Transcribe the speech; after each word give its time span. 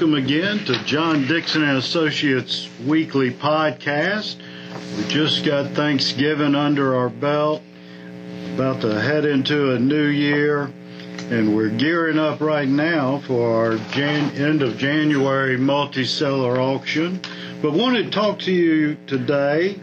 welcome 0.00 0.24
again 0.24 0.58
to 0.64 0.82
John 0.84 1.26
Dixon 1.26 1.62
and 1.62 1.76
Associates 1.76 2.70
weekly 2.86 3.30
podcast. 3.30 4.36
We 4.96 5.04
just 5.08 5.44
got 5.44 5.72
Thanksgiving 5.72 6.54
under 6.54 6.96
our 6.96 7.10
belt, 7.10 7.60
about 8.54 8.80
to 8.80 8.98
head 8.98 9.26
into 9.26 9.72
a 9.72 9.78
new 9.78 10.06
year, 10.06 10.72
and 11.28 11.54
we're 11.54 11.68
gearing 11.68 12.18
up 12.18 12.40
right 12.40 12.66
now 12.66 13.18
for 13.26 13.54
our 13.54 13.76
Jan- 13.90 14.30
end 14.36 14.62
of 14.62 14.78
January 14.78 15.58
multi-seller 15.58 16.58
auction. 16.58 17.20
But 17.60 17.74
wanted 17.74 18.04
to 18.04 18.10
talk 18.10 18.38
to 18.38 18.52
you 18.52 18.96
today 19.06 19.78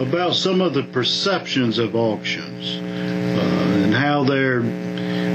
about 0.00 0.34
some 0.34 0.60
of 0.60 0.74
the 0.74 0.82
perceptions 0.82 1.78
of 1.78 1.94
auctions 1.94 2.74
uh, 2.74 3.84
and 3.84 3.94
how 3.94 4.24
they're 4.24 4.89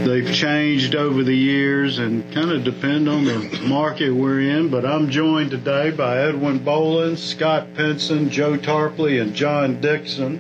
they've 0.06 0.32
changed 0.34 0.94
over 0.94 1.24
the 1.24 1.36
years 1.36 1.98
and 1.98 2.32
kind 2.32 2.52
of 2.52 2.64
depend 2.64 3.10
on 3.10 3.26
the 3.26 3.60
market 3.68 4.12
we're 4.12 4.40
in. 4.40 4.70
But 4.70 4.86
I'm 4.86 5.10
joined 5.10 5.50
today 5.50 5.90
by 5.90 6.20
Edwin 6.20 6.64
Boland, 6.64 7.18
Scott 7.18 7.74
Pinson, 7.74 8.30
Joe 8.30 8.56
Tarpley, 8.56 9.20
and 9.20 9.34
John 9.34 9.82
Dixon. 9.82 10.40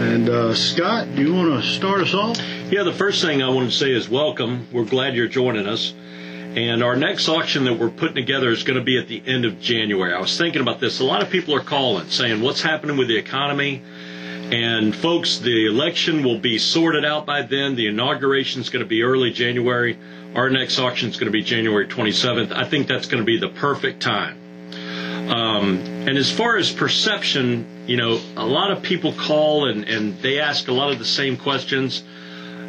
And 0.00 0.28
uh, 0.28 0.54
Scott, 0.54 1.14
do 1.14 1.22
you 1.22 1.32
want 1.32 1.62
to 1.62 1.68
start 1.68 2.00
us 2.00 2.12
off? 2.12 2.38
Yeah, 2.70 2.82
the 2.82 2.92
first 2.92 3.22
thing 3.22 3.40
I 3.40 3.50
want 3.50 3.70
to 3.70 3.76
say 3.76 3.92
is 3.92 4.08
welcome. 4.08 4.66
We're 4.72 4.84
glad 4.84 5.14
you're 5.14 5.28
joining 5.28 5.66
us. 5.66 5.94
And 6.56 6.82
our 6.82 6.96
next 6.96 7.28
auction 7.28 7.64
that 7.64 7.78
we're 7.78 7.88
putting 7.88 8.16
together 8.16 8.50
is 8.50 8.64
going 8.64 8.78
to 8.78 8.84
be 8.84 8.98
at 8.98 9.06
the 9.06 9.22
end 9.24 9.44
of 9.44 9.60
January. 9.60 10.12
I 10.12 10.20
was 10.20 10.36
thinking 10.36 10.60
about 10.60 10.80
this. 10.80 10.98
A 11.00 11.04
lot 11.04 11.22
of 11.22 11.30
people 11.30 11.54
are 11.54 11.62
calling 11.62 12.08
saying, 12.08 12.42
What's 12.42 12.60
happening 12.60 12.96
with 12.96 13.08
the 13.08 13.16
economy? 13.16 13.80
And 14.52 14.94
folks, 14.94 15.38
the 15.38 15.64
election 15.66 16.22
will 16.22 16.38
be 16.38 16.58
sorted 16.58 17.06
out 17.06 17.24
by 17.24 17.40
then. 17.40 17.74
The 17.74 17.86
inauguration 17.86 18.60
is 18.60 18.68
going 18.68 18.84
to 18.84 18.88
be 18.88 19.02
early 19.02 19.30
January. 19.30 19.98
Our 20.34 20.50
next 20.50 20.78
auction 20.78 21.08
is 21.08 21.16
going 21.16 21.26
to 21.26 21.32
be 21.32 21.42
January 21.42 21.86
27th. 21.86 22.52
I 22.52 22.64
think 22.64 22.86
that's 22.86 23.06
going 23.06 23.22
to 23.22 23.24
be 23.26 23.38
the 23.38 23.48
perfect 23.48 24.02
time. 24.02 24.38
Um, 25.30 25.78
and 26.06 26.18
as 26.18 26.30
far 26.30 26.58
as 26.58 26.70
perception, 26.70 27.66
you 27.86 27.96
know, 27.96 28.20
a 28.36 28.44
lot 28.44 28.70
of 28.70 28.82
people 28.82 29.14
call 29.14 29.68
and, 29.70 29.84
and 29.84 30.18
they 30.18 30.38
ask 30.38 30.68
a 30.68 30.72
lot 30.72 30.92
of 30.92 30.98
the 30.98 31.06
same 31.06 31.38
questions. 31.38 32.04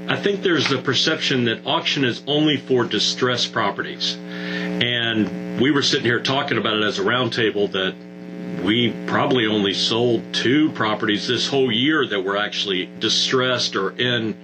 I 0.08 0.16
think 0.16 0.42
there's 0.42 0.70
the 0.70 0.82
perception 0.82 1.44
that 1.46 1.66
auction 1.66 2.06
is 2.06 2.24
only 2.28 2.56
for 2.56 2.86
distressed 2.86 3.52
properties. 3.52 4.16
And 4.16 5.60
we 5.60 5.72
were 5.72 5.82
sitting 5.82 6.06
here 6.06 6.22
talking 6.22 6.58
about 6.58 6.78
it 6.78 6.84
as 6.86 7.00
a 7.00 7.04
roundtable 7.04 7.70
that 7.74 7.94
we 8.64 8.92
probably 9.08 9.46
only 9.46 9.74
sold 9.74 10.22
two 10.34 10.72
properties 10.72 11.28
this 11.28 11.48
whole 11.48 11.72
year 11.72 12.08
that 12.08 12.22
were 12.22 12.38
actually 12.38 12.86
distressed 13.00 13.76
or 13.76 13.92
in 13.92 14.38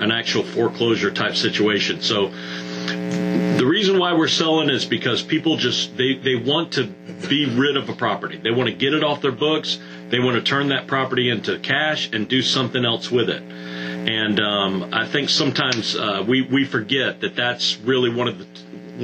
an 0.00 0.10
actual 0.10 0.42
foreclosure 0.42 1.10
type 1.10 1.36
situation. 1.36 2.00
So 2.00 2.28
the 2.28 3.66
reason 3.66 3.98
why 3.98 4.12
we're 4.14 4.28
selling 4.28 4.70
is 4.70 4.84
because 4.84 5.22
people 5.22 5.56
just 5.56 5.96
they, 5.96 6.14
they 6.14 6.34
want 6.34 6.72
to 6.72 6.86
be 7.28 7.46
rid 7.46 7.76
of 7.76 7.88
a 7.88 7.94
property. 7.94 8.36
They 8.36 8.50
want 8.50 8.68
to 8.68 8.74
get 8.74 8.94
it 8.94 9.02
off 9.02 9.22
their 9.22 9.32
books. 9.32 9.78
They 10.10 10.20
want 10.20 10.36
to 10.36 10.42
turn 10.42 10.68
that 10.68 10.86
property 10.86 11.30
into 11.30 11.58
cash 11.58 12.10
and 12.12 12.28
do 12.28 12.42
something 12.42 12.84
else 12.84 13.10
with 13.10 13.28
it. 13.30 13.42
And 13.42 14.38
um, 14.38 14.90
I 14.92 15.06
think 15.06 15.28
sometimes 15.28 15.96
uh, 15.96 16.24
we 16.26 16.42
we 16.42 16.64
forget 16.64 17.20
that 17.20 17.34
that's 17.34 17.78
really 17.78 18.12
one 18.12 18.28
of 18.28 18.38
the 18.38 18.46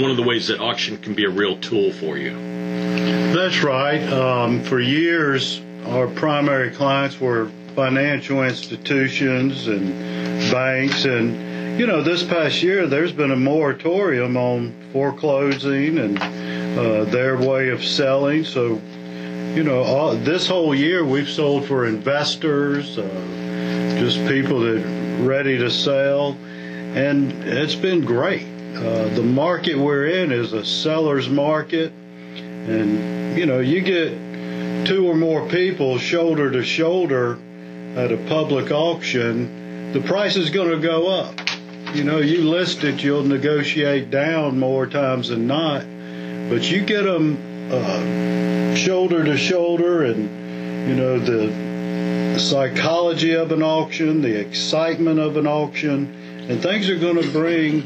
one 0.01 0.11
of 0.11 0.17
the 0.17 0.23
ways 0.23 0.47
that 0.49 0.61
auction 0.61 0.97
can 0.99 1.15
be 1.15 1.25
a 1.25 1.31
real 1.31 1.59
tool 1.59 1.93
for 1.93 2.17
you. 2.17 2.52
That's 3.35 3.63
right. 3.63 4.03
Um, 4.13 4.63
for 4.63 4.79
years, 4.79 5.61
our 5.87 6.07
primary 6.07 6.71
clients 6.71 7.21
were 7.21 7.51
financial 7.75 8.43
institutions 8.43 9.67
and 9.67 9.89
banks. 10.51 11.05
And, 11.05 11.79
you 11.79 11.87
know, 11.87 12.03
this 12.03 12.23
past 12.23 12.63
year, 12.63 12.87
there's 12.87 13.13
been 13.13 13.31
a 13.31 13.37
moratorium 13.37 14.37
on 14.37 14.75
foreclosing 14.93 15.99
and 15.99 16.19
uh, 16.19 17.05
their 17.05 17.37
way 17.37 17.71
of 17.71 17.85
selling. 17.85 18.45
So, 18.45 18.81
you 19.55 19.63
know, 19.63 19.83
all, 19.83 20.15
this 20.15 20.47
whole 20.47 20.75
year 20.75 21.05
we've 21.05 21.29
sold 21.29 21.67
for 21.67 21.87
investors, 21.87 22.99
uh, 22.99 23.97
just 23.99 24.19
people 24.29 24.61
that 24.61 25.23
ready 25.23 25.59
to 25.59 25.71
sell. 25.71 26.37
And 26.95 27.33
it's 27.45 27.75
been 27.75 28.05
great. 28.05 28.47
Uh, 28.77 29.09
the 29.09 29.23
market 29.23 29.77
we're 29.77 30.07
in 30.07 30.33
is 30.33 30.53
a 30.53 30.65
seller's 30.65 31.29
market 31.29 31.93
and, 32.69 33.37
you 33.39 33.47
know, 33.47 33.61
you 33.61 33.81
get 33.81 34.87
two 34.87 35.07
or 35.07 35.15
more 35.17 35.49
people 35.49 35.99
shoulder 35.99 36.51
to 36.51 36.63
shoulder 36.63 37.39
at 37.97 38.13
a 38.13 38.17
public 38.29 38.71
auction, 38.71 39.93
the 39.93 40.01
price 40.01 40.37
is 40.37 40.51
going 40.51 40.71
to 40.71 40.79
go 40.79 41.09
up. 41.09 41.39
You 41.95 42.05
know, 42.05 42.19
you 42.19 42.49
list 42.49 42.85
it, 42.85 43.03
you'll 43.03 43.25
negotiate 43.25 44.11
down 44.11 44.59
more 44.59 44.87
times 44.87 45.29
than 45.29 45.47
not, 45.47 45.83
but 46.49 46.71
you 46.71 46.83
get 46.85 47.03
them 47.03 47.37
uh, 47.71 48.75
shoulder 48.77 49.25
to 49.25 49.37
shoulder 49.37 50.05
and, 50.05 50.89
you 50.89 50.95
know, 50.95 51.19
the 51.19 52.39
psychology 52.39 53.35
of 53.35 53.53
an 53.53 53.63
auction, 53.63 54.23
the 54.23 54.41
excitement 54.41 55.19
of 55.19 55.37
an 55.37 55.47
auction, 55.47 56.47
and 56.49 56.63
things 56.63 56.89
are 56.89 56.99
going 56.99 57.21
to 57.21 57.31
bring 57.31 57.83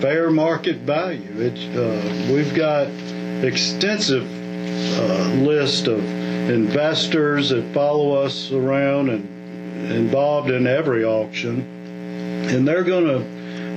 fair 0.00 0.30
market 0.30 0.76
value. 0.78 1.32
It's, 1.36 1.60
uh, 1.76 2.32
we've 2.32 2.54
got 2.54 2.88
extensive 3.42 4.24
uh, 4.24 5.34
list 5.42 5.86
of 5.86 5.98
investors 6.50 7.50
that 7.50 7.72
follow 7.72 8.22
us 8.22 8.50
around 8.50 9.08
and 9.10 9.92
involved 9.92 10.50
in 10.50 10.66
every 10.66 11.04
auction, 11.04 11.60
and 12.48 12.66
they're 12.66 12.84
going 12.84 13.06
to 13.06 13.20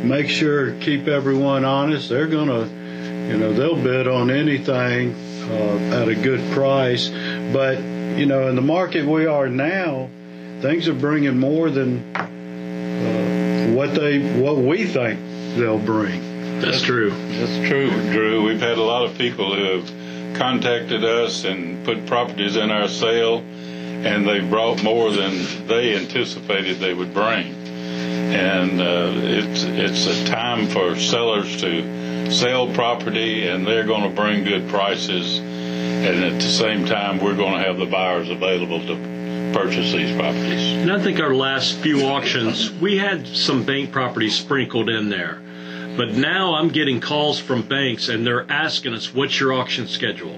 make 0.05 0.29
sure 0.29 0.73
keep 0.79 1.07
everyone 1.07 1.65
honest. 1.65 2.09
They're 2.09 2.27
going 2.27 2.49
to, 2.49 3.31
you 3.31 3.37
know, 3.37 3.53
they'll 3.53 3.81
bid 3.81 4.07
on 4.07 4.29
anything 4.29 5.13
uh, 5.49 6.01
at 6.01 6.07
a 6.07 6.15
good 6.15 6.51
price. 6.53 7.09
But 7.09 7.79
you 8.17 8.25
know, 8.25 8.47
in 8.47 8.55
the 8.55 8.61
market 8.61 9.05
we 9.05 9.25
are 9.25 9.49
now, 9.49 10.09
things 10.61 10.87
are 10.87 10.93
bringing 10.93 11.39
more 11.39 11.69
than 11.69 12.15
uh, 12.15 13.73
what 13.75 13.93
they 13.95 14.19
what 14.39 14.57
we 14.57 14.85
think 14.85 15.19
they'll 15.57 15.79
bring. 15.79 16.22
That's 16.63 16.81
true. 16.81 17.09
That's 17.09 17.67
true, 17.67 17.89
Drew. 18.11 18.45
We've 18.45 18.61
had 18.61 18.77
a 18.77 18.83
lot 18.83 19.05
of 19.05 19.17
people 19.17 19.53
who 19.55 19.79
have 19.79 20.37
contacted 20.37 21.03
us 21.03 21.43
and 21.43 21.83
put 21.85 22.05
properties 22.05 22.55
in 22.55 22.71
our 22.71 22.87
sale, 22.87 23.39
and 23.39 24.27
they 24.27 24.39
brought 24.39 24.81
more 24.83 25.11
than 25.11 25.67
they 25.67 25.95
anticipated 25.95 26.77
they 26.77 26.93
would 26.93 27.13
bring. 27.13 27.53
And 28.33 28.81
uh, 28.81 29.11
it's 29.15 29.63
it's 29.63 30.05
a 30.07 30.25
time 30.25 30.67
for 30.67 30.95
sellers 30.95 31.61
to 31.61 32.31
sell 32.31 32.73
property, 32.73 33.47
and 33.47 33.67
they're 33.67 33.85
going 33.85 34.09
to 34.09 34.15
bring 34.15 34.43
good 34.43 34.69
prices. 34.69 35.39
And 35.39 36.23
at 36.23 36.41
the 36.41 36.49
same 36.49 36.85
time, 36.85 37.19
we're 37.19 37.35
going 37.35 37.53
to 37.53 37.63
have 37.63 37.77
the 37.77 37.85
buyers 37.85 38.29
available 38.29 38.79
to 38.87 38.95
purchase 39.53 39.91
these 39.91 40.15
properties. 40.15 40.73
And 40.73 40.91
I 40.91 41.01
think 41.01 41.19
our 41.19 41.33
last 41.33 41.75
few 41.77 42.07
auctions, 42.07 42.71
we 42.71 42.97
had 42.97 43.27
some 43.27 43.63
bank 43.63 43.91
properties 43.91 44.35
sprinkled 44.35 44.89
in 44.89 45.09
there. 45.09 45.41
But 45.95 46.13
now 46.13 46.55
I'm 46.55 46.69
getting 46.69 46.99
calls 46.99 47.39
from 47.39 47.61
banks 47.61 48.09
and 48.09 48.25
they're 48.25 48.49
asking 48.51 48.93
us, 48.93 49.13
what's 49.13 49.39
your 49.39 49.53
auction 49.53 49.87
schedule? 49.87 50.33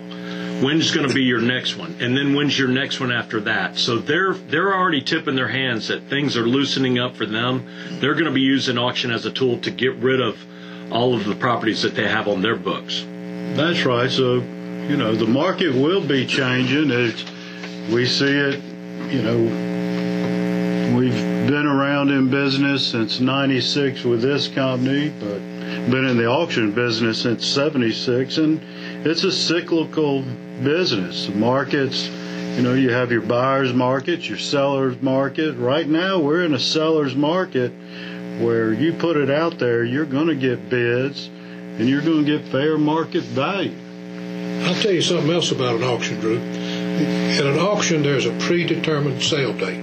When's 0.62 0.92
going 0.92 1.08
to 1.08 1.14
be 1.14 1.24
your 1.24 1.42
next 1.42 1.76
one? 1.76 1.98
And 2.00 2.16
then 2.18 2.34
when's 2.34 2.58
your 2.58 2.68
next 2.70 3.00
one 3.00 3.12
after 3.12 3.42
that? 3.42 3.78
So 3.78 3.98
they're 3.98 4.34
they're 4.34 4.74
already 4.74 5.02
tipping 5.02 5.36
their 5.36 5.50
hands 5.50 5.90
that 5.90 6.04
things 6.04 6.38
are 6.38 6.46
loosening 6.48 6.98
up 6.98 7.16
for 7.16 7.26
them. 7.26 7.68
They're 8.00 8.14
going 8.14 8.26
to 8.26 8.32
be 8.32 8.42
using 8.42 8.78
auction 8.78 9.12
as 9.12 9.26
a 9.26 9.32
tool 9.32 9.60
to 9.60 9.72
get 9.72 9.96
rid 9.96 10.22
of 10.22 10.38
all 10.92 11.14
of 11.14 11.26
the 11.26 11.36
properties 11.36 11.82
that 11.82 11.96
they 11.96 12.08
have 12.08 12.28
on 12.28 12.42
their 12.42 12.56
books. 12.56 13.04
That's 13.56 13.84
right. 13.84 14.10
So, 14.10 14.36
you 14.36 14.96
know, 14.98 15.16
the 15.16 15.28
market 15.28 15.74
will 15.74 16.06
be 16.06 16.26
changing. 16.26 16.90
We 17.94 18.06
see 18.06 18.26
it, 18.26 18.62
you 19.12 19.22
know, 19.22 19.38
we've 20.97 21.12
been 21.12 21.66
around 21.66 22.12
in 22.12 22.29
business 22.29 22.85
since 22.88 23.20
96 23.20 24.03
with 24.03 24.22
this 24.22 24.47
company, 24.47 25.09
but 25.20 25.41
been 25.90 26.06
in 26.06 26.17
the 26.17 26.28
auction 26.28 26.72
business 26.72 27.22
since 27.22 27.46
76 27.46 28.38
and 28.38 28.62
it's 29.06 29.23
a 29.23 29.32
cyclical 29.32 30.22
business. 30.64 31.29
Markets, 31.29 32.08
you 32.08 32.62
know, 32.62 32.73
you 32.73 32.91
have 32.91 33.12
your 33.12 33.22
buyer's 33.22 33.73
market, 33.73 34.28
your 34.28 34.38
seller's 34.38 35.02
market. 35.02 35.56
Right 35.58 35.88
now 35.88 36.20
we're 36.20 36.44
in 36.44 36.53
a 36.53 36.59
seller's 36.59 37.16
market 37.16 37.72
where 38.40 38.73
you 38.73 38.94
put 38.94 39.17
it 39.17 39.29
out 39.29 39.59
there, 39.59 39.84
you're 39.84 40.06
going 40.06 40.28
to 40.28 40.35
get 40.35 40.70
bids 40.70 41.28
and 41.28 41.90
you're 41.90 42.02
going 42.02 42.26
to 42.26 42.38
get 42.38 42.47
fair 42.52 42.78
market 42.78 43.23
value. 43.23 43.76
I'll 44.66 44.82
tell 44.82 44.91
you 44.91 45.02
something 45.02 45.29
else 45.32 45.52
about 45.52 45.76
an 45.76 45.84
auction, 45.84 46.20
Drew. 46.20 46.38
At 46.38 47.46
an 47.46 47.59
auction, 47.59 48.03
there's 48.03 48.26
a 48.26 48.32
predetermined 48.40 49.22
sale 49.22 49.53
date. 49.53 49.79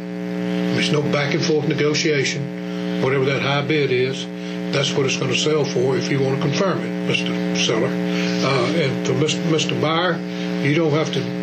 There's 0.75 0.90
no 0.90 1.02
back 1.02 1.34
and 1.34 1.44
forth 1.44 1.69
negotiation. 1.69 3.02
Whatever 3.02 3.26
that 3.26 3.43
high 3.43 3.67
bid 3.67 3.93
is, 3.93 4.25
that's 4.72 4.92
what 4.92 5.06
it's 5.06 5.16
going 5.16 5.32
to 5.32 5.38
sell 5.38 5.64
for 5.64 5.96
if 5.96 6.10
you 6.10 6.20
want 6.20 6.36
to 6.36 6.42
confirm 6.42 6.78
it, 6.80 7.10
Mr. 7.10 7.66
Seller. 7.66 7.86
Uh, 7.86 8.72
and 8.74 9.06
for 9.06 9.12
Mr. 9.14 9.80
Buyer, 9.80 10.16
you 10.62 10.74
don't 10.74 10.92
have 10.92 11.12
to 11.12 11.42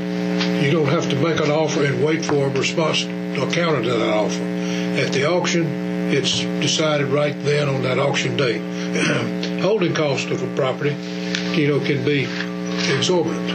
you 0.64 0.72
don't 0.72 0.88
have 0.88 1.10
to 1.10 1.16
make 1.16 1.40
an 1.40 1.52
offer 1.52 1.84
and 1.86 2.04
wait 2.04 2.26
for 2.26 2.48
a 2.48 2.50
response 2.50 3.04
or 3.04 3.50
counter 3.52 3.82
to 3.82 3.90
that 3.90 4.14
offer. 4.14 4.42
At 4.42 5.12
the 5.14 5.26
auction, 5.26 5.66
it's 6.12 6.40
decided 6.40 7.08
right 7.08 7.36
then 7.44 7.70
on 7.70 7.84
that 7.84 8.00
auction 8.00 8.36
date. 8.38 8.62
Holding 9.62 9.94
cost 9.94 10.30
of 10.30 10.42
a 10.42 10.56
property, 10.56 10.96
you 11.60 11.68
know, 11.68 11.80
can 11.80 12.04
be 12.04 12.24
exorbitant. 12.94 13.50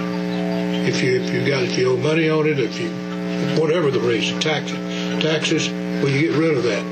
If 0.87 1.03
you 1.03 1.21
if 1.21 1.33
you 1.33 1.47
got 1.47 1.63
if 1.63 1.79
you 1.79 1.93
owe 1.93 1.97
money 1.97 2.29
on 2.29 2.47
it, 2.47 2.59
if 2.59 2.79
you 2.79 2.91
whatever 3.61 3.91
the 3.91 4.01
reason, 4.01 4.41
taxes, 4.41 4.77
taxes, 5.23 5.69
well, 5.69 6.09
you 6.09 6.31
get 6.31 6.39
rid 6.39 6.57
of 6.57 6.63
that, 6.65 6.85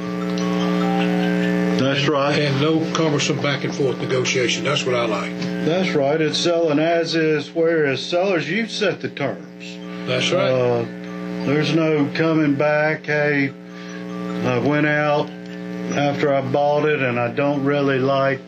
That's 1.83 2.09
right. 2.09 2.39
and 2.39 2.61
no 2.61 2.79
cumbersome 2.95 3.41
back 3.43 3.65
and 3.65 3.75
forth 3.75 3.99
negotiation. 3.99 4.65
That's 4.65 4.85
what 4.85 4.95
I 4.95 5.05
like. 5.07 5.33
That's 5.67 5.91
right. 5.91 6.21
It's 6.21 6.39
selling 6.39 6.79
as 6.79 7.15
is, 7.15 7.51
whereas 7.53 8.05
sellers, 8.05 8.49
you 8.49 8.67
set 8.67 9.01
the 9.01 9.09
terms. 9.09 9.77
That's 10.07 10.31
right. 10.31 10.51
Uh, 10.51 10.85
there's 11.47 11.75
no 11.75 12.11
coming 12.15 12.55
back. 12.55 13.07
Hey, 13.07 13.49
I 13.49 14.59
went 14.59 14.87
out 14.87 15.29
after 15.97 16.33
I 16.33 16.41
bought 16.41 16.87
it 16.87 17.03
and 17.03 17.19
I 17.19 17.29
don't 17.33 17.65
really 17.65 17.99
like 17.99 18.41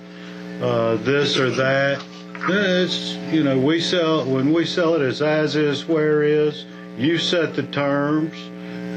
uh, 0.60 0.96
this 0.96 1.36
or 1.36 1.50
that. 1.50 2.02
It's 2.46 3.14
you 3.32 3.42
know 3.42 3.58
we 3.58 3.80
sell 3.80 4.24
when 4.26 4.52
we 4.52 4.66
sell 4.66 4.94
it 4.94 5.02
as 5.02 5.22
as 5.22 5.56
is 5.56 5.86
where 5.86 6.22
is. 6.22 6.66
You 6.98 7.18
set 7.18 7.54
the 7.56 7.64
terms, 7.64 8.34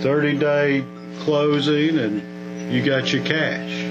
30 0.03 0.37
day 0.37 0.85
closing, 1.21 1.97
and 1.97 2.71
you 2.71 2.83
got 2.85 3.11
your 3.11 3.23
cash. 3.23 3.86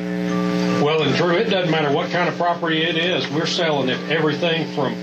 Well, 0.82 1.02
and 1.02 1.14
Drew, 1.17 1.37
it 1.37 1.50
doesn't 1.50 1.70
matter 1.70 1.90
what 1.90 2.11
kind 2.11 2.28
of 2.28 2.37
property 2.37 2.82
it 2.82 2.96
is. 2.96 3.28
We're 3.31 3.46
selling 3.46 3.88
it 3.88 3.99
everything 4.11 4.73
from 4.75 4.94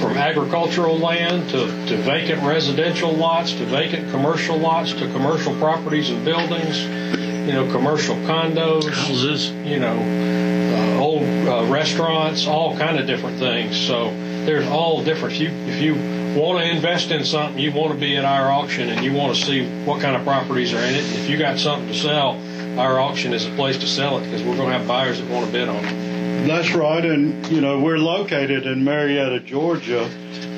from 0.00 0.16
agricultural 0.16 0.96
land 0.96 1.50
to, 1.50 1.66
to 1.88 1.96
vacant 2.02 2.40
residential 2.44 3.12
lots 3.12 3.52
to 3.52 3.64
vacant 3.66 4.10
commercial 4.10 4.56
lots 4.56 4.92
to 4.92 5.10
commercial 5.12 5.54
properties 5.56 6.10
and 6.10 6.24
buildings. 6.24 6.80
You 6.82 7.54
know, 7.54 7.70
commercial 7.72 8.14
condos. 8.16 8.88
Houses. 8.88 9.50
You 9.50 9.80
know, 9.80 9.96
uh, 9.96 11.00
old 11.00 11.22
uh, 11.22 11.64
restaurants, 11.72 12.46
all 12.46 12.76
kind 12.76 12.98
of 12.98 13.06
different 13.06 13.38
things. 13.38 13.76
So 13.86 14.10
there's 14.44 14.68
all 14.68 15.02
different. 15.02 15.34
If 15.34 15.40
you 15.40 15.48
if 15.50 15.82
you 15.82 15.94
want 16.40 16.60
to 16.60 16.70
invest 16.70 17.10
in 17.10 17.24
something, 17.24 17.58
you 17.58 17.72
want 17.72 17.92
to 17.92 17.98
be 17.98 18.16
at 18.16 18.24
our 18.24 18.50
auction 18.50 18.88
and 18.88 19.04
you 19.04 19.12
want 19.12 19.36
to 19.36 19.44
see 19.44 19.66
what 19.84 20.00
kind 20.00 20.16
of 20.16 20.24
properties 20.24 20.72
are 20.72 20.78
in 20.78 20.94
it. 20.94 21.04
If 21.04 21.28
you 21.28 21.36
got 21.36 21.58
something 21.58 21.88
to 21.88 21.94
sell, 21.94 22.38
our 22.78 23.00
auction 23.00 23.32
is 23.32 23.44
a 23.44 23.50
place 23.56 23.76
to 23.78 23.86
sell 23.86 24.18
it 24.18 24.24
because 24.24 24.42
we're 24.42 24.56
going 24.56 24.70
to 24.70 24.78
have 24.78 24.86
buyers 24.86 25.20
that 25.20 25.28
want 25.28 25.44
to 25.44 25.52
bid 25.52 25.68
on 25.68 25.84
it. 25.84 26.46
That's 26.46 26.72
right, 26.72 27.04
and 27.04 27.44
you 27.48 27.60
know 27.60 27.80
we're 27.80 27.98
located 27.98 28.66
in 28.66 28.84
Marietta, 28.84 29.40
Georgia, 29.40 30.08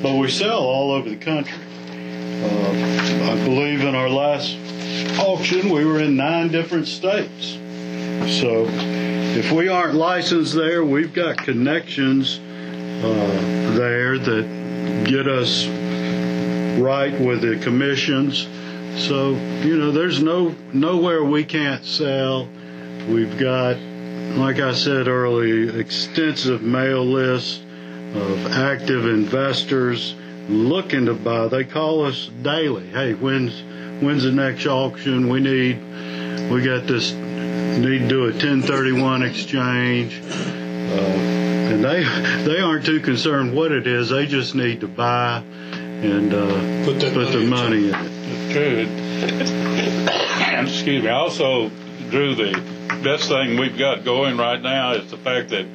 but 0.03 0.15
we 0.17 0.29
sell 0.29 0.59
all 0.59 0.91
over 0.91 1.09
the 1.09 1.17
country. 1.17 1.57
Uh, 2.43 3.31
I 3.31 3.43
believe 3.43 3.81
in 3.81 3.95
our 3.95 4.09
last 4.09 4.55
auction 5.19 5.69
we 5.69 5.83
were 5.83 5.99
in 5.99 6.15
nine 6.15 6.49
different 6.49 6.87
states. 6.87 7.57
So 8.39 8.67
if 8.69 9.51
we 9.51 9.69
aren't 9.69 9.95
licensed 9.95 10.53
there, 10.53 10.85
we've 10.85 11.13
got 11.13 11.37
connections 11.37 12.39
uh, 12.39 13.73
there 13.75 14.19
that 14.19 15.05
get 15.07 15.27
us 15.27 15.65
right 16.79 17.19
with 17.19 17.41
the 17.41 17.59
commissions. 17.63 18.47
So 18.97 19.31
you 19.63 19.77
know, 19.77 19.91
there's 19.91 20.21
no 20.21 20.55
nowhere 20.73 21.23
we 21.23 21.43
can't 21.43 21.83
sell. 21.85 22.47
We've 23.07 23.37
got 23.37 23.77
like 24.37 24.59
I 24.59 24.73
said 24.73 25.07
earlier, 25.07 25.77
extensive 25.77 26.61
mail 26.61 27.05
list 27.05 27.61
of 28.13 28.47
active 28.47 29.05
investors 29.05 30.15
looking 30.49 31.05
to 31.05 31.13
buy. 31.13 31.47
They 31.47 31.63
call 31.63 32.05
us 32.05 32.29
daily. 32.41 32.87
Hey, 32.89 33.13
when's 33.13 33.61
when's 34.01 34.23
the 34.23 34.31
next 34.31 34.65
auction? 34.65 35.29
We 35.29 35.39
need 35.39 35.79
we 36.51 36.63
got 36.63 36.87
this 36.87 37.11
need 37.13 37.99
to 37.99 38.07
do 38.07 38.21
a 38.23 38.31
1031 38.31 39.23
exchange. 39.23 40.21
Uh, 40.21 41.41
and 41.71 41.83
they 41.83 42.03
they 42.43 42.59
aren't 42.59 42.85
too 42.85 42.99
concerned 42.99 43.55
what 43.55 43.71
it 43.71 43.87
is. 43.87 44.09
They 44.09 44.25
just 44.25 44.55
need 44.55 44.81
to 44.81 44.87
buy 44.87 45.43
and 46.01 46.33
uh, 46.33 46.71
Put 46.85 46.99
put 47.13 47.31
the 47.31 47.45
money 47.45 47.45
money 47.45 47.89
in 47.89 47.95
it. 47.95 48.10
True. 48.51 48.87
Excuse 50.61 51.03
me. 51.03 51.09
Also, 51.09 51.69
Drew, 52.09 52.35
the 52.35 52.53
best 53.03 53.29
thing 53.29 53.57
we've 53.57 53.77
got 53.77 54.03
going 54.03 54.37
right 54.37 54.61
now 54.61 54.93
is 54.93 55.09
the 55.09 55.17
fact 55.17 55.49
that 55.49 55.65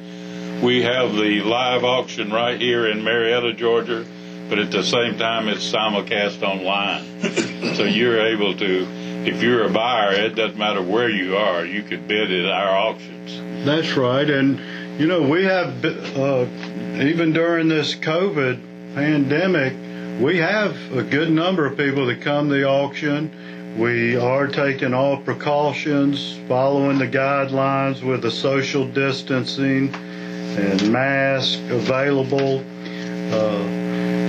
we 0.63 0.81
have 0.83 1.13
the 1.13 1.41
live 1.41 1.83
auction 1.83 2.31
right 2.31 2.59
here 2.59 2.87
in 2.87 3.03
Marietta, 3.03 3.53
Georgia, 3.53 4.05
but 4.49 4.59
at 4.59 4.71
the 4.71 4.83
same 4.83 5.17
time 5.17 5.47
it's 5.47 5.71
simulcast 5.71 6.41
online. 6.41 7.75
so 7.75 7.83
you're 7.83 8.25
able 8.27 8.55
to, 8.57 8.87
if 9.25 9.41
you're 9.41 9.65
a 9.65 9.69
buyer, 9.69 10.13
it 10.13 10.35
doesn't 10.35 10.57
matter 10.57 10.81
where 10.81 11.09
you 11.09 11.35
are, 11.37 11.65
you 11.65 11.83
could 11.83 12.07
bid 12.07 12.31
at 12.31 12.49
our 12.49 12.75
auctions. 12.75 13.65
That's 13.65 13.95
right, 13.95 14.29
and 14.29 14.59
you 14.99 15.07
know 15.07 15.21
we 15.21 15.43
have 15.43 15.83
uh, 15.85 16.45
even 17.03 17.33
during 17.33 17.67
this 17.67 17.95
COVID 17.95 18.95
pandemic, 18.95 19.73
we 20.19 20.37
have 20.37 20.75
a 20.93 21.03
good 21.03 21.29
number 21.29 21.67
of 21.67 21.77
people 21.77 22.07
that 22.07 22.21
come 22.21 22.49
to 22.49 22.55
the 22.55 22.67
auction. 22.67 23.75
We 23.77 24.17
are 24.17 24.47
taking 24.47 24.95
all 24.95 25.17
precautions, 25.17 26.39
following 26.47 26.97
the 26.97 27.07
guidelines 27.07 28.03
with 28.03 28.23
the 28.23 28.31
social 28.31 28.87
distancing 28.87 29.93
and 29.93 30.91
mask 30.91 31.59
available. 31.69 32.59
Uh, 32.59 33.63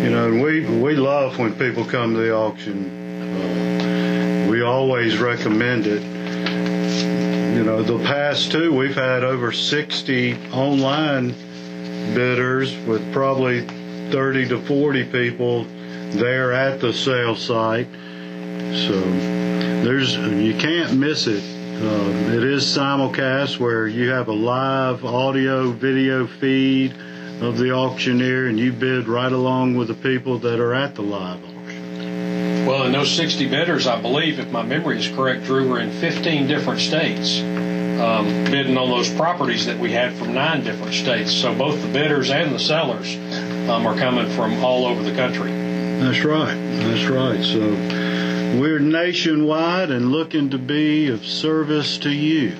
you 0.02 0.10
know, 0.10 0.30
we 0.44 0.66
we 0.78 0.94
love 0.94 1.38
when 1.38 1.54
people 1.54 1.86
come 1.86 2.12
to 2.12 2.20
the 2.20 2.34
auction. 2.34 3.38
Uh, 3.38 4.50
we 4.50 4.60
always 4.60 5.16
recommend 5.16 5.86
it. 5.86 6.02
You 7.56 7.64
know, 7.64 7.82
the 7.82 7.98
past 8.04 8.52
two, 8.52 8.76
we've 8.76 8.94
had 8.94 9.24
over 9.24 9.52
60 9.52 10.52
online 10.52 11.30
bidders 12.14 12.76
with 12.86 13.10
probably 13.10 13.66
30 14.10 14.48
to 14.48 14.60
40 14.60 15.04
people 15.04 15.66
there 16.12 16.52
at 16.52 16.80
the 16.80 16.92
sale 16.92 17.36
site. 17.36 17.88
So 18.86 19.00
there's 19.82 20.16
you 20.16 20.54
can't 20.58 20.98
miss 20.98 21.26
it. 21.26 21.42
Uh, 21.80 22.34
it 22.34 22.42
is 22.42 22.64
simulcast 22.64 23.58
where 23.58 23.86
you 23.86 24.10
have 24.10 24.28
a 24.28 24.32
live 24.32 25.04
audio 25.04 25.70
video 25.70 26.26
feed 26.26 26.92
of 27.40 27.56
the 27.56 27.72
auctioneer 27.72 28.48
and 28.48 28.58
you 28.58 28.72
bid 28.72 29.06
right 29.06 29.30
along 29.30 29.76
with 29.76 29.88
the 29.88 29.94
people 29.94 30.38
that 30.40 30.58
are 30.58 30.74
at 30.74 30.96
the 30.96 31.02
live 31.02 31.38
auction. 31.44 32.66
Well, 32.66 32.82
and 32.82 32.94
those 32.94 33.14
60 33.14 33.48
bidders, 33.48 33.86
I 33.86 34.00
believe, 34.00 34.40
if 34.40 34.50
my 34.50 34.62
memory 34.62 34.98
is 34.98 35.08
correct, 35.08 35.44
Drew, 35.44 35.68
were 35.68 35.78
in 35.78 35.92
15 35.92 36.48
different 36.48 36.80
states 36.80 37.40
um, 38.00 38.26
bidding 38.44 38.78
on 38.78 38.90
those 38.90 39.10
properties 39.10 39.66
that 39.66 39.78
we 39.78 39.90
had 39.90 40.12
from 40.14 40.32
nine 40.32 40.62
different 40.62 40.94
states. 40.94 41.32
So 41.32 41.54
both 41.54 41.80
the 41.82 41.88
bidders 41.88 42.30
and 42.30 42.54
the 42.54 42.58
sellers 42.58 43.16
um, 43.68 43.86
are 43.86 43.96
coming 43.96 44.30
from 44.30 44.62
all 44.64 44.86
over 44.86 45.02
the 45.02 45.14
country. 45.14 45.67
That's 46.00 46.24
right. 46.24 46.54
That's 46.54 47.04
right. 47.10 47.42
So 47.44 48.58
we're 48.60 48.78
nationwide 48.78 49.90
and 49.90 50.10
looking 50.10 50.50
to 50.50 50.58
be 50.58 51.08
of 51.08 51.24
service 51.24 51.98
to 51.98 52.10
you. 52.10 52.56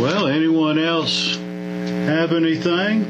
Well, 0.00 0.26
anyone 0.26 0.78
else 0.78 1.36
have 1.36 2.32
anything? 2.32 3.02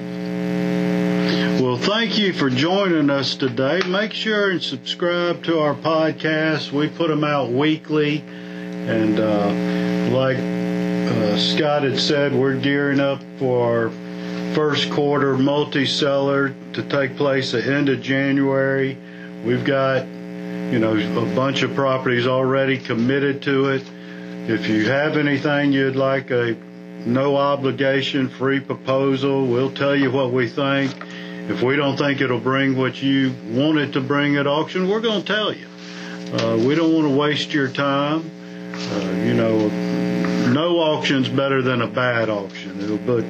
Well, 1.62 1.76
thank 1.76 2.16
you 2.18 2.32
for 2.32 2.48
joining 2.50 3.10
us 3.10 3.34
today. 3.34 3.80
Make 3.86 4.12
sure 4.12 4.52
and 4.52 4.62
subscribe 4.62 5.42
to 5.44 5.58
our 5.58 5.74
podcast. 5.74 6.72
We 6.72 6.88
put 6.88 7.08
them 7.08 7.24
out 7.24 7.50
weekly. 7.50 8.20
And 8.20 9.18
uh, 9.18 10.16
like 10.16 10.38
uh, 10.38 11.36
Scott 11.36 11.82
had 11.82 11.98
said, 11.98 12.32
we're 12.32 12.58
gearing 12.58 13.00
up 13.00 13.20
for 13.38 13.92
first 14.54 14.90
quarter 14.90 15.36
multi-seller 15.36 16.54
to 16.72 16.82
take 16.82 17.16
place 17.16 17.54
at 17.54 17.64
the 17.64 17.74
end 17.74 17.88
of 17.88 18.00
January. 18.00 18.96
We've 19.44 19.64
got, 19.64 20.06
you 20.06 20.78
know, 20.78 20.96
a 20.96 21.34
bunch 21.34 21.62
of 21.62 21.74
properties 21.74 22.26
already 22.26 22.78
committed 22.78 23.42
to 23.42 23.70
it. 23.70 23.82
If 24.48 24.68
you 24.68 24.88
have 24.88 25.16
anything 25.16 25.72
you'd 25.72 25.96
like 25.96 26.30
a 26.30 26.56
no 27.06 27.36
obligation 27.36 28.28
free 28.28 28.60
proposal, 28.60 29.46
we'll 29.46 29.72
tell 29.72 29.94
you 29.94 30.10
what 30.10 30.32
we 30.32 30.48
think. 30.48 30.94
If 31.48 31.62
we 31.62 31.76
don't 31.76 31.96
think 31.96 32.20
it'll 32.20 32.40
bring 32.40 32.76
what 32.76 33.02
you 33.02 33.34
want 33.50 33.78
it 33.78 33.92
to 33.92 34.00
bring 34.00 34.36
at 34.36 34.46
auction, 34.46 34.88
we're 34.88 35.00
going 35.00 35.22
to 35.22 35.26
tell 35.26 35.52
you. 35.52 35.66
Uh, 36.32 36.56
we 36.58 36.74
don't 36.74 36.92
want 36.92 37.06
to 37.06 37.16
waste 37.16 37.54
your 37.54 37.68
time. 37.68 38.30
Uh, 38.74 39.24
you 39.24 39.34
know, 39.34 39.68
no 40.52 40.78
auction's 40.78 41.28
better 41.28 41.62
than 41.62 41.80
a 41.82 41.86
bad 41.86 42.28
auction. 42.28 43.00
But 43.06 43.24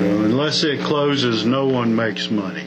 know, 0.00 0.24
unless 0.24 0.64
it 0.64 0.80
closes, 0.80 1.44
no 1.44 1.66
one 1.66 1.94
makes 1.94 2.30
money. 2.30 2.64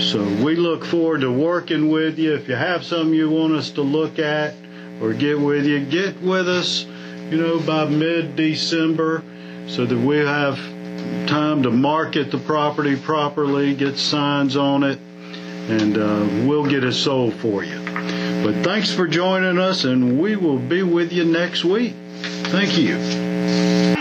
So 0.00 0.22
we 0.44 0.56
look 0.56 0.84
forward 0.84 1.20
to 1.20 1.30
working 1.30 1.88
with 1.88 2.18
you. 2.18 2.34
If 2.34 2.48
you 2.48 2.56
have 2.56 2.84
something 2.84 3.14
you 3.14 3.30
want 3.30 3.54
us 3.54 3.70
to 3.72 3.82
look 3.82 4.18
at 4.18 4.54
or 5.00 5.12
get 5.12 5.40
with 5.40 5.66
you, 5.66 5.84
get 5.84 6.20
with 6.20 6.48
us, 6.48 6.84
you 7.30 7.36
know, 7.36 7.60
by 7.60 7.86
mid-December 7.86 9.22
so 9.68 9.86
that 9.86 9.96
we 9.96 10.18
have 10.18 10.56
time 11.28 11.62
to 11.62 11.70
market 11.70 12.30
the 12.30 12.38
property 12.38 12.96
properly, 12.96 13.74
get 13.74 13.96
signs 13.96 14.56
on 14.56 14.82
it, 14.82 14.98
and 15.68 15.96
uh, 15.96 16.46
we'll 16.46 16.66
get 16.66 16.84
it 16.84 16.92
sold 16.92 17.34
for 17.34 17.64
you. 17.64 17.78
But 18.44 18.62
thanks 18.64 18.92
for 18.92 19.06
joining 19.06 19.58
us, 19.58 19.84
and 19.84 20.20
we 20.20 20.36
will 20.36 20.58
be 20.58 20.82
with 20.82 21.12
you 21.12 21.24
next 21.24 21.64
week. 21.64 21.94
Thank 22.50 22.76
you. 22.76 23.93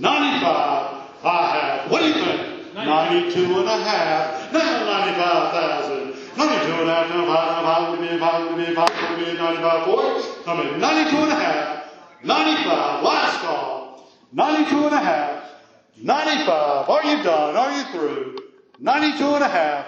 95, 0.00 1.24
I 1.24 1.80
have, 1.82 1.90
what 1.90 2.00
do 2.00 2.08
you 2.08 2.14
think? 2.14 2.74
92 2.74 3.58
and 3.58 3.68
a 3.68 3.78
half. 3.82 4.52
Now 4.52 4.84
95,000. 4.84 6.14
92 6.36 6.72
and 6.72 6.88
a 6.88 6.94
half, 6.94 7.08
95, 7.10 7.98
95, 7.98 8.56
95, 8.56 8.76
95, 8.78 9.38
95, 9.38 9.84
40. 9.84 10.28
I 10.46 10.62
mean, 10.62 10.80
92 10.80 11.16
and 11.16 11.32
a 11.32 11.34
half, 11.34 11.84
95, 12.22 13.02
last 13.02 13.40
call. 13.40 14.08
92 14.32 14.76
and 14.84 14.94
a 14.94 14.98
half, 14.98 15.44
95, 15.96 16.88
are 16.88 17.04
you 17.04 17.22
done? 17.24 17.56
Are 17.56 17.72
you 17.72 17.84
through? 17.92 18.36
92 18.78 19.24
and 19.24 19.44
a 19.44 19.48
half, 19.48 19.86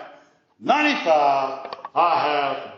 95, 0.58 1.76
I 1.94 2.18
have. 2.18 2.72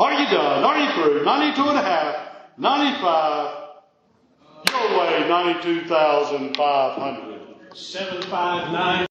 Are 0.00 0.12
you 0.12 0.28
done? 0.30 0.64
Are 0.64 0.78
you 0.78 0.92
through? 0.94 1.24
92 1.24 1.68
and 1.68 1.78
a 1.78 1.82
half, 1.82 2.16
95, 2.56 3.65
your 4.96 5.20
way, 5.20 5.28
92,500. 5.28 7.40
Seven 7.74 8.22
five 8.22 8.72
nine. 8.72 9.04